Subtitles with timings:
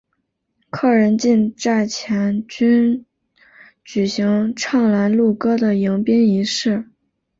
[0.71, 3.05] 客人进寨前均
[3.85, 6.89] 举行唱拦路歌的迎宾仪式。